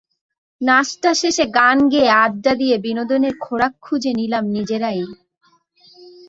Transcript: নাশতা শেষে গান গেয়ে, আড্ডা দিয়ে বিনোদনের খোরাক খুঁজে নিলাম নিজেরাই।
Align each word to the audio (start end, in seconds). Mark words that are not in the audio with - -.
নাশতা 0.61 1.11
শেষে 1.13 1.45
গান 1.55 1.77
গেয়ে, 1.89 2.09
আড্ডা 2.23 2.53
দিয়ে 2.55 2.75
বিনোদনের 2.77 3.33
খোরাক 3.39 3.73
খুঁজে 3.81 4.11
নিলাম 4.13 4.43
নিজেরাই। 4.47 5.01